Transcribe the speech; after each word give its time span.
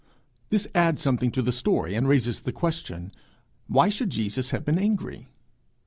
This 0.49 0.67
adds 0.73 0.99
something 0.99 1.29
to 1.29 1.43
the 1.43 1.51
story, 1.51 1.93
and 1.93 2.07
raises 2.07 2.41
the 2.41 2.51
question, 2.51 3.11
Why 3.67 3.89
should 3.89 4.09
Jesus 4.09 4.49
have 4.49 4.65
been 4.65 4.79
angry? 4.79 5.27